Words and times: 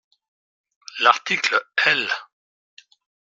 L’article 1.01 1.61
L. 1.85 2.01